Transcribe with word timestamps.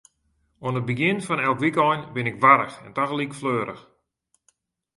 Oan 0.63 0.79
it 0.79 0.87
begjin 0.89 1.19
fan 1.27 1.43
elk 1.47 1.59
wykein 1.63 2.01
bin 2.13 2.29
ik 2.31 2.41
warch 2.43 2.75
en 2.85 2.93
tagelyk 2.95 3.33
fleurich. 3.39 3.83